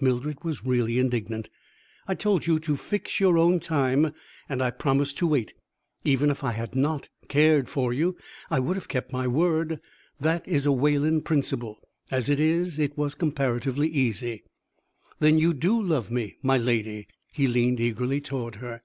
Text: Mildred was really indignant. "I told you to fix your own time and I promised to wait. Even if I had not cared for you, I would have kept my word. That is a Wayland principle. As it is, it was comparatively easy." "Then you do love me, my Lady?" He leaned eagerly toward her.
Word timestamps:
Mildred 0.00 0.42
was 0.42 0.66
really 0.66 0.98
indignant. 0.98 1.48
"I 2.08 2.16
told 2.16 2.44
you 2.44 2.58
to 2.58 2.74
fix 2.74 3.20
your 3.20 3.38
own 3.38 3.60
time 3.60 4.12
and 4.48 4.60
I 4.60 4.72
promised 4.72 5.16
to 5.18 5.28
wait. 5.28 5.54
Even 6.02 6.28
if 6.28 6.42
I 6.42 6.50
had 6.50 6.74
not 6.74 7.08
cared 7.28 7.68
for 7.68 7.92
you, 7.92 8.16
I 8.50 8.58
would 8.58 8.74
have 8.74 8.88
kept 8.88 9.12
my 9.12 9.28
word. 9.28 9.78
That 10.18 10.42
is 10.48 10.66
a 10.66 10.72
Wayland 10.72 11.24
principle. 11.24 11.78
As 12.10 12.28
it 12.28 12.40
is, 12.40 12.80
it 12.80 12.98
was 12.98 13.14
comparatively 13.14 13.86
easy." 13.86 14.42
"Then 15.20 15.38
you 15.38 15.54
do 15.54 15.80
love 15.80 16.10
me, 16.10 16.38
my 16.42 16.58
Lady?" 16.58 17.06
He 17.32 17.46
leaned 17.46 17.78
eagerly 17.78 18.20
toward 18.20 18.56
her. 18.56 18.82